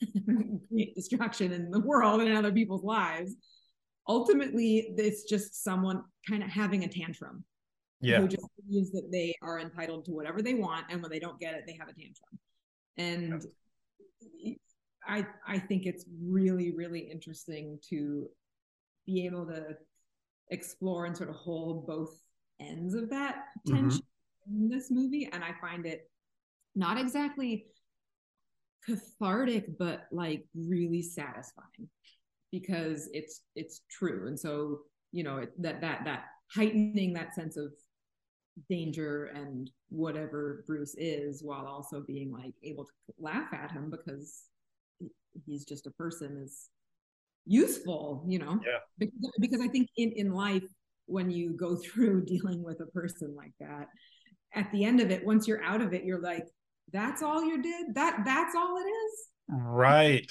create 0.68 0.94
destruction 0.94 1.52
in 1.52 1.70
the 1.70 1.80
world 1.80 2.20
and 2.20 2.30
in 2.30 2.36
other 2.36 2.52
people's 2.52 2.84
lives 2.84 3.34
ultimately 4.08 4.92
it's 4.96 5.24
just 5.24 5.62
someone 5.62 6.02
kind 6.28 6.42
of 6.42 6.48
having 6.48 6.84
a 6.84 6.88
tantrum 6.88 7.44
yeah 8.00 8.20
who 8.20 8.28
just 8.28 8.46
believes 8.56 8.90
that 8.92 9.08
they 9.12 9.34
are 9.42 9.60
entitled 9.60 10.04
to 10.04 10.12
whatever 10.12 10.40
they 10.42 10.54
want 10.54 10.84
and 10.90 11.02
when 11.02 11.10
they 11.10 11.18
don't 11.18 11.38
get 11.38 11.54
it 11.54 11.64
they 11.66 11.76
have 11.78 11.88
a 11.88 11.92
tantrum 11.92 12.38
and 12.96 13.46
i 15.06 15.26
i 15.46 15.58
think 15.58 15.86
it's 15.86 16.04
really 16.22 16.74
really 16.74 17.00
interesting 17.00 17.78
to 17.86 18.26
be 19.06 19.26
able 19.26 19.46
to 19.46 19.76
explore 20.50 21.04
and 21.04 21.16
sort 21.16 21.28
of 21.28 21.36
hold 21.36 21.86
both 21.86 22.20
ends 22.58 22.94
of 22.94 23.08
that 23.10 23.36
mm-hmm. 23.66 23.74
tension 23.74 24.00
mm-hmm. 24.00 24.64
in 24.64 24.68
this 24.68 24.90
movie 24.90 25.28
and 25.32 25.44
i 25.44 25.52
find 25.60 25.86
it 25.86 26.09
not 26.74 26.98
exactly 26.98 27.66
cathartic 28.86 29.78
but 29.78 30.06
like 30.10 30.44
really 30.54 31.02
satisfying 31.02 31.88
because 32.52 33.08
it's 33.12 33.42
it's 33.54 33.82
true. 33.90 34.26
And 34.26 34.38
so 34.38 34.80
you 35.12 35.24
know 35.24 35.38
it, 35.38 35.52
that 35.62 35.80
that 35.80 36.04
that 36.04 36.24
heightening 36.54 37.12
that 37.14 37.34
sense 37.34 37.56
of 37.56 37.72
danger 38.68 39.26
and 39.26 39.70
whatever 39.88 40.64
bruce 40.66 40.94
is 40.98 41.42
while 41.42 41.66
also 41.66 42.02
being 42.06 42.32
like 42.32 42.52
able 42.62 42.84
to 42.84 42.90
laugh 43.18 43.52
at 43.52 43.70
him 43.70 43.90
because 43.90 44.42
he's 45.46 45.64
just 45.64 45.86
a 45.86 45.90
person 45.92 46.36
is 46.42 46.68
useful 47.46 48.24
you 48.28 48.38
know? 48.38 48.60
Yeah. 48.66 48.78
Because, 48.98 49.30
because 49.40 49.60
i 49.60 49.68
think 49.68 49.88
in 49.96 50.12
in 50.12 50.32
life 50.32 50.64
when 51.06 51.30
you 51.30 51.56
go 51.56 51.76
through 51.84 52.24
dealing 52.24 52.62
with 52.62 52.80
a 52.80 52.86
person 52.86 53.34
like 53.36 53.52
that 53.60 53.86
at 54.54 54.70
the 54.72 54.84
end 54.84 55.00
of 55.00 55.10
it 55.10 55.24
once 55.24 55.46
you're 55.48 55.62
out 55.62 55.80
of 55.80 55.94
it 55.94 56.04
you're 56.04 56.20
like 56.20 56.44
that's 56.92 57.22
all 57.22 57.44
you 57.44 57.62
did 57.62 57.94
that 57.94 58.20
that's 58.24 58.54
all 58.54 58.76
it 58.76 58.88
is 58.88 59.26
right 59.50 60.30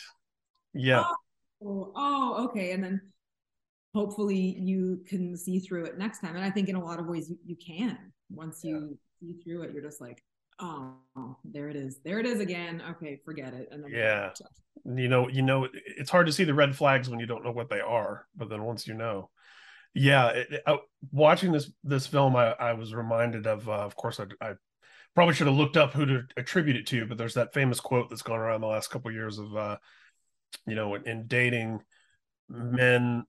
yeah 0.74 1.04
oh, 1.66 1.92
oh, 1.96 2.46
okay. 2.46 2.72
And 2.72 2.84
then 2.84 3.02
hopefully 3.94 4.58
you 4.60 5.02
can 5.08 5.36
see 5.36 5.60
through 5.60 5.86
it 5.86 5.98
next 5.98 6.20
time. 6.20 6.36
And 6.36 6.46
I 6.46 6.50
think 6.50 6.70
in 6.70 6.76
a 6.76 6.84
lot 6.84 7.00
of 7.00 7.08
ways 7.08 7.30
you, 7.30 7.38
you 7.46 7.56
can. 7.56 7.98
Once 8.30 8.64
you 8.64 8.98
yeah. 9.22 9.28
see 9.34 9.44
through 9.44 9.64
it, 9.64 9.72
you're 9.74 9.84
just 9.84 10.02
like, 10.02 10.24
oh, 10.60 10.96
there 11.44 11.70
it 11.70 11.76
is. 11.76 12.00
There 12.04 12.20
it 12.20 12.26
is 12.26 12.40
again. 12.40 12.82
Okay, 12.92 13.20
forget 13.26 13.54
it. 13.54 13.70
And 13.72 13.84
then 13.84 13.92
yeah. 13.92 14.30
You 14.86 15.08
know, 15.08 15.28
you 15.28 15.42
know, 15.42 15.68
it's 15.74 16.10
hard 16.10 16.28
to 16.28 16.32
see 16.32 16.44
the 16.44 16.54
red 16.54 16.76
flags 16.76 17.10
when 17.10 17.20
you 17.20 17.26
don't 17.26 17.44
know 17.44 17.52
what 17.52 17.70
they 17.70 17.82
are, 17.82 18.26
but 18.36 18.50
then 18.50 18.64
once 18.64 18.88
you 18.88 18.94
know, 18.94 19.30
yeah. 19.94 20.30
It, 20.30 20.62
uh, 20.66 20.78
watching 21.12 21.52
this 21.52 21.70
this 21.84 22.08
film, 22.08 22.36
I, 22.36 22.52
I 22.54 22.74
was 22.74 22.94
reminded 22.94 23.46
of. 23.46 23.68
Uh, 23.68 23.74
of 23.74 23.96
course, 23.96 24.20
I, 24.20 24.26
I 24.42 24.54
probably 25.16 25.34
should 25.34 25.48
have 25.48 25.56
looked 25.56 25.78
up 25.78 25.94
who 25.94 26.06
to 26.06 26.24
attribute 26.38 26.78
it 26.78 26.88
to, 26.88 27.06
but 27.06 27.18
there's 27.18 27.34
that 27.34 27.54
famous 27.54 27.80
quote 27.80 28.10
that's 28.10 28.22
gone 28.22 28.40
around 28.40 28.62
the 28.62 28.68
last 28.68 28.90
couple 28.90 29.10
of 29.10 29.16
years 29.16 29.38
of 29.38 29.56
uh, 29.56 29.78
you 30.66 30.76
know 30.76 30.96
in 30.96 31.28
dating 31.28 31.82
men 32.50 33.24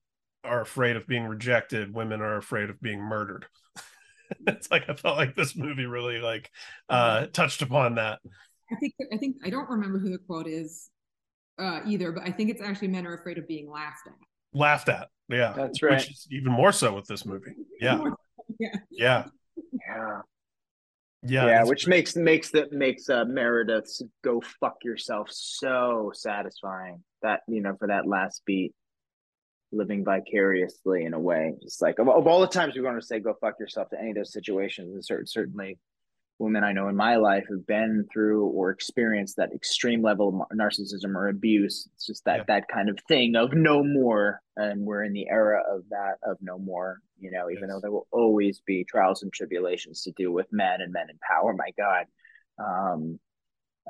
are 0.45 0.61
afraid 0.61 0.97
of 0.97 1.07
being 1.07 1.27
rejected 1.27 1.95
women 1.95 2.21
are 2.21 2.37
afraid 2.37 2.71
of 2.71 2.81
being 2.81 3.01
murdered. 3.01 3.47
It's 4.47 4.71
like 4.71 4.89
i 4.89 4.95
felt 4.95 5.17
like 5.17 5.35
this 5.35 5.57
movie 5.57 5.87
really 5.87 6.21
like 6.21 6.53
uh 6.89 7.27
touched 7.33 7.63
upon 7.63 7.97
that. 7.97 8.21
I 8.71 8.77
think 8.77 8.95
i 9.13 9.17
think 9.17 9.39
i 9.45 9.51
don't 9.51 9.69
remember 9.69 9.99
who 9.99 10.09
the 10.09 10.19
quote 10.19 10.47
is 10.47 10.89
uh 11.59 11.81
either 11.85 12.13
but 12.13 12.23
i 12.23 12.31
think 12.31 12.49
it's 12.49 12.63
actually 12.63 12.89
men 12.89 13.09
are 13.09 13.15
afraid 13.15 13.39
of 13.39 13.49
being 13.49 13.69
laughed 13.69 14.07
at. 14.07 14.13
Laughed 14.55 14.89
at 14.89 15.09
yeah. 15.29 15.53
That's 15.57 15.83
right. 15.83 15.99
which 15.99 16.13
is 16.13 16.29
even 16.31 16.53
more 16.53 16.71
so 16.71 16.95
with 16.95 17.07
this 17.07 17.27
movie. 17.27 17.55
Yeah. 17.81 18.01
yeah. 18.61 18.69
Yeah. 18.91 19.25
Yeah 19.89 20.21
yeah, 21.23 21.47
yeah, 21.47 21.65
which 21.65 21.85
great. 21.85 21.97
makes 21.97 22.17
makes 22.17 22.51
that 22.53 22.73
makes 22.73 23.09
uh, 23.09 23.25
Meredith's 23.25 24.03
"Go 24.23 24.43
fuck 24.61 24.77
yourself" 24.85 25.29
so 25.31 26.13
satisfying. 26.15 27.03
That 27.23 27.41
you 27.47 27.61
know, 27.61 27.77
for 27.79 27.89
that 27.89 28.07
last 28.07 28.43
beat, 28.47 28.75
living 29.71 30.05
vicariously 30.05 31.05
in 31.05 31.13
a 31.13 31.21
way, 31.21 31.55
just 31.63 31.83
like 31.83 31.99
of, 31.99 32.09
of 32.09 32.27
all 32.27 32.41
the 32.41 32.47
times 32.47 32.75
we 32.75 32.81
want 32.81 33.01
to 33.01 33.07
say 33.07 33.21
"Go 33.21 33.35
fuck 33.41 33.61
yourself" 33.61 33.91
to 33.91 34.01
any 34.01 34.11
of 34.11 34.17
those 34.17 34.33
situations, 34.33 34.95
and 34.95 35.05
certain, 35.05 35.27
certainly 35.27 35.79
women 36.41 36.65
I 36.65 36.73
know 36.73 36.89
in 36.89 36.97
my 36.97 37.17
life 37.17 37.45
have 37.51 37.67
been 37.67 38.07
through 38.11 38.47
or 38.47 38.71
experienced 38.71 39.37
that 39.37 39.53
extreme 39.53 40.03
level 40.03 40.47
of 40.51 40.57
narcissism 40.57 41.15
or 41.15 41.29
abuse. 41.29 41.87
It's 41.95 42.07
just 42.07 42.25
that 42.25 42.39
yeah. 42.39 42.45
that 42.49 42.69
kind 42.69 42.89
of 42.89 42.99
thing 43.07 43.37
of 43.37 43.53
no 43.53 43.85
more, 43.85 44.41
and 44.57 44.85
we're 44.85 45.05
in 45.05 45.13
the 45.13 45.29
era 45.29 45.63
of 45.71 45.83
that 45.91 46.15
of 46.25 46.39
no 46.41 46.59
more. 46.59 47.01
You 47.19 47.31
know, 47.31 47.51
even 47.51 47.65
yes. 47.65 47.71
though 47.71 47.81
there 47.81 47.93
will 47.93 48.09
always 48.11 48.61
be 48.67 48.85
trials 48.85 49.23
and 49.23 49.33
tribulations 49.33 50.03
to 50.03 50.13
deal 50.13 50.33
with 50.33 50.47
men 50.51 50.81
and 50.81 50.93
men 50.93 51.11
in 51.11 51.19
power. 51.19 51.53
My 51.53 51.71
God, 51.79 52.07
um, 52.59 53.21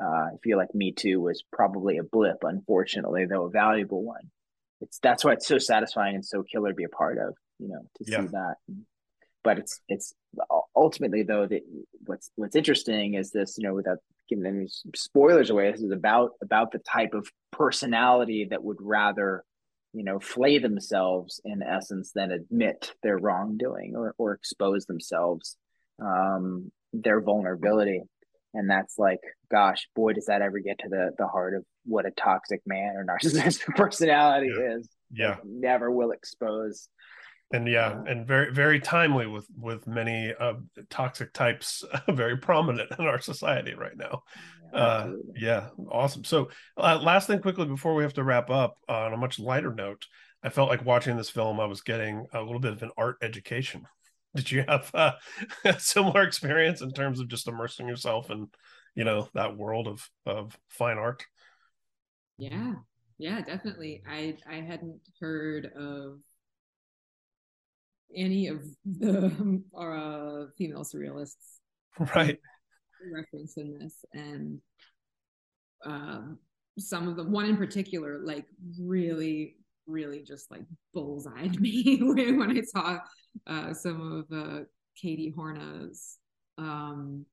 uh, 0.02 0.06
I 0.06 0.30
feel 0.42 0.58
like 0.58 0.74
Me 0.74 0.92
Too 0.92 1.20
was 1.20 1.44
probably 1.52 1.98
a 1.98 2.02
blip, 2.02 2.38
unfortunately, 2.42 3.26
though 3.26 3.44
a 3.44 3.50
valuable 3.50 4.02
one. 4.02 4.30
It's 4.80 4.98
that's 4.98 5.24
why 5.24 5.34
it's 5.34 5.46
so 5.46 5.58
satisfying 5.58 6.16
and 6.16 6.24
so 6.24 6.42
killer 6.42 6.70
to 6.70 6.74
be 6.74 6.84
a 6.84 6.88
part 6.88 7.18
of. 7.18 7.36
You 7.60 7.68
know, 7.68 7.82
to 7.98 8.04
yeah. 8.06 8.20
see 8.22 8.26
that 8.28 8.54
but 9.42 9.58
it's 9.58 9.80
it's 9.88 10.14
ultimately 10.76 11.22
though 11.22 11.46
that 11.46 11.62
what's 12.06 12.30
what's 12.36 12.56
interesting 12.56 13.14
is 13.14 13.30
this 13.30 13.56
you 13.58 13.64
know 13.64 13.74
without 13.74 13.98
giving 14.28 14.46
any 14.46 14.68
spoilers 14.94 15.50
away 15.50 15.70
this 15.70 15.80
is 15.80 15.90
about 15.90 16.32
about 16.42 16.72
the 16.72 16.78
type 16.78 17.14
of 17.14 17.28
personality 17.50 18.46
that 18.48 18.62
would 18.62 18.76
rather 18.80 19.44
you 19.92 20.04
know 20.04 20.20
flay 20.20 20.58
themselves 20.58 21.40
in 21.44 21.62
essence 21.62 22.12
than 22.14 22.30
admit 22.30 22.92
their 23.02 23.18
wrongdoing 23.18 23.96
or 23.96 24.14
or 24.18 24.32
expose 24.32 24.86
themselves 24.86 25.56
um 26.00 26.70
their 26.92 27.20
vulnerability. 27.20 28.02
And 28.52 28.68
that's 28.68 28.98
like 28.98 29.20
gosh 29.50 29.88
boy 29.94 30.12
does 30.12 30.26
that 30.26 30.42
ever 30.42 30.58
get 30.58 30.78
to 30.80 30.88
the 30.88 31.12
the 31.18 31.26
heart 31.26 31.54
of 31.54 31.64
what 31.84 32.06
a 32.06 32.10
toxic 32.10 32.60
man 32.66 32.94
or 32.96 33.04
narcissistic 33.08 33.76
personality 33.76 34.50
yeah. 34.56 34.76
is. 34.76 34.88
Yeah. 35.12 35.36
never 35.44 35.90
will 35.90 36.12
expose 36.12 36.88
and 37.52 37.66
yeah 37.66 38.00
and 38.06 38.26
very 38.26 38.52
very 38.52 38.78
timely 38.78 39.26
with 39.26 39.46
with 39.58 39.86
many 39.86 40.32
uh, 40.38 40.54
toxic 40.88 41.32
types 41.32 41.84
very 42.08 42.36
prominent 42.36 42.90
in 42.98 43.06
our 43.06 43.20
society 43.20 43.74
right 43.74 43.96
now. 43.96 44.22
Yeah, 44.72 44.78
uh, 44.78 45.12
yeah 45.34 45.68
awesome. 45.90 46.24
So 46.24 46.50
uh, 46.76 47.00
last 47.02 47.26
thing 47.26 47.40
quickly 47.40 47.66
before 47.66 47.94
we 47.94 48.04
have 48.04 48.14
to 48.14 48.24
wrap 48.24 48.50
up 48.50 48.76
uh, 48.88 48.98
on 49.00 49.12
a 49.12 49.16
much 49.16 49.38
lighter 49.38 49.74
note 49.74 50.06
i 50.42 50.48
felt 50.48 50.70
like 50.70 50.84
watching 50.84 51.16
this 51.16 51.28
film 51.28 51.60
i 51.60 51.66
was 51.66 51.82
getting 51.82 52.24
a 52.32 52.40
little 52.40 52.60
bit 52.60 52.72
of 52.72 52.82
an 52.82 52.90
art 52.96 53.16
education. 53.22 53.86
Did 54.36 54.52
you 54.52 54.64
have 54.68 54.90
uh, 54.94 55.12
a 55.64 55.80
similar 55.80 56.22
experience 56.22 56.82
in 56.82 56.92
terms 56.92 57.18
of 57.18 57.26
just 57.26 57.48
immersing 57.48 57.88
yourself 57.88 58.30
in 58.30 58.48
you 58.94 59.04
know 59.04 59.28
that 59.34 59.56
world 59.56 59.88
of 59.88 60.08
of 60.24 60.56
fine 60.68 60.98
art? 60.98 61.24
Yeah. 62.38 62.74
Yeah 63.18 63.40
definitely. 63.42 64.02
I 64.08 64.36
i 64.48 64.56
hadn't 64.56 65.00
heard 65.20 65.66
of 65.76 66.20
any 68.14 68.48
of 68.48 68.64
the 68.84 69.26
uh, 69.78 70.46
female 70.56 70.84
surrealists 70.84 71.58
right. 72.14 72.38
reference 73.14 73.56
in 73.56 73.78
this. 73.78 74.04
And 74.12 74.60
um, 75.84 76.38
some 76.78 77.08
of 77.08 77.16
them 77.16 77.32
one 77.32 77.46
in 77.46 77.56
particular 77.56 78.20
like 78.22 78.46
really 78.78 79.56
really 79.86 80.22
just 80.22 80.50
like 80.50 80.62
bullseyed 80.94 81.60
me 81.60 81.98
when 82.00 82.56
i 82.56 82.60
saw 82.62 82.98
uh, 83.46 83.72
some 83.72 84.24
of 84.30 84.36
uh, 84.36 84.60
Kati 85.02 85.34
Horna's 85.34 86.18
um, 86.58 87.24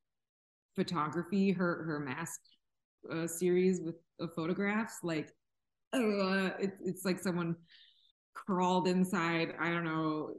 photography 0.75 1.51
her 1.51 1.83
her 1.83 1.99
mask 1.99 2.39
uh, 3.11 3.27
series 3.27 3.81
with 3.81 3.95
of 4.19 4.33
photographs. 4.35 4.97
Like 5.03 5.29
uh, 5.93 6.51
it, 6.59 6.73
it's 6.83 7.05
like 7.05 7.19
someone 7.19 7.55
crawled 8.33 8.87
inside 8.87 9.55
i 9.59 9.69
don't 9.69 9.83
know 9.83 10.33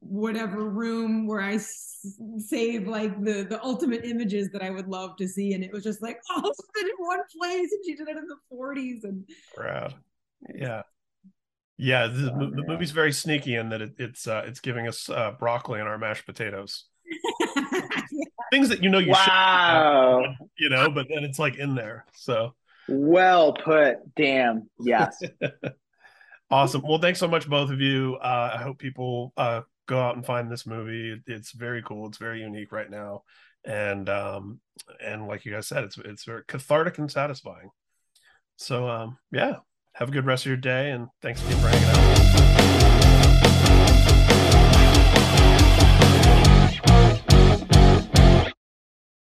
whatever 0.00 0.68
room 0.70 1.26
where 1.26 1.40
I 1.40 1.54
s- 1.54 2.16
save 2.38 2.86
like 2.86 3.22
the 3.24 3.42
the 3.42 3.62
ultimate 3.62 4.04
images 4.04 4.50
that 4.52 4.62
I 4.62 4.70
would 4.70 4.86
love 4.88 5.16
to 5.16 5.28
see, 5.28 5.54
and 5.54 5.64
it 5.64 5.72
was 5.72 5.82
just 5.82 6.02
like 6.02 6.18
all 6.30 6.48
of 6.48 6.56
it 6.76 6.86
in 6.86 7.06
one 7.06 7.20
place, 7.36 7.72
and 7.72 7.84
she 7.84 7.94
did 7.94 8.08
it 8.08 8.16
in 8.16 8.26
the 8.26 8.36
40s, 8.52 9.04
and 9.04 9.28
Rad. 9.56 9.94
Yeah. 10.54 10.82
Yeah, 11.76 12.06
the, 12.06 12.30
Oh, 12.32 12.38
the 12.38 12.56
man. 12.56 12.64
movie's 12.68 12.92
very 12.92 13.12
sneaky 13.12 13.56
in 13.56 13.70
that 13.70 13.82
it, 13.82 13.94
it's 13.98 14.28
uh, 14.28 14.44
it's 14.46 14.60
giving 14.60 14.86
us 14.86 15.08
uh, 15.10 15.32
broccoli 15.32 15.80
in 15.80 15.86
our 15.88 15.98
mashed 15.98 16.24
potatoes. 16.24 16.84
Things 18.52 18.68
that 18.68 18.80
you 18.82 18.90
know 18.90 19.00
you 19.00 19.10
wow. 19.10 20.22
should, 20.38 20.48
you 20.58 20.68
know, 20.68 20.88
but 20.90 21.06
then 21.12 21.24
it's 21.24 21.40
like 21.40 21.56
in 21.56 21.74
there. 21.74 22.04
So 22.14 22.54
Well 22.88 23.54
put. 23.54 23.96
Damn. 24.14 24.68
Yes. 24.78 25.20
awesome. 26.54 26.82
Well, 26.82 26.98
thanks 26.98 27.18
so 27.18 27.26
much, 27.26 27.48
both 27.48 27.70
of 27.70 27.80
you. 27.80 28.16
Uh, 28.22 28.52
I 28.54 28.62
hope 28.62 28.78
people 28.78 29.32
uh, 29.36 29.62
go 29.86 30.00
out 30.00 30.14
and 30.14 30.24
find 30.24 30.50
this 30.50 30.66
movie. 30.66 31.20
It's 31.26 31.52
very 31.52 31.82
cool. 31.82 32.06
It's 32.06 32.18
very 32.18 32.40
unique 32.40 32.70
right 32.70 32.90
now, 32.90 33.22
and 33.64 34.08
um, 34.08 34.60
and 35.02 35.26
like 35.26 35.44
you 35.44 35.52
guys 35.52 35.66
said, 35.66 35.84
it's 35.84 35.98
it's 35.98 36.24
very 36.24 36.42
cathartic 36.46 36.98
and 36.98 37.10
satisfying. 37.10 37.70
So 38.56 38.88
um, 38.88 39.18
yeah, 39.32 39.56
have 39.94 40.08
a 40.08 40.12
good 40.12 40.26
rest 40.26 40.44
of 40.44 40.50
your 40.50 40.56
day, 40.56 40.92
and 40.92 41.08
thanks 41.22 41.44
again 41.44 41.58
for 41.58 41.68
hanging 41.68 41.88
out. 41.88 42.53